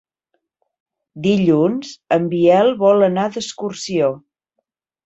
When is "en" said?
2.17-2.27